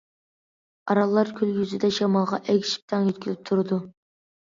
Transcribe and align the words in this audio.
ئاراللار 0.93 1.29
كۆل 1.41 1.53
يۈزىدە 1.59 1.93
شامالغا 2.01 2.43
ئەگىشىپ 2.43 2.91
تەڭ 2.93 3.09
يۆتكىلىپ 3.15 3.49
تۇرىدۇ. 3.49 3.85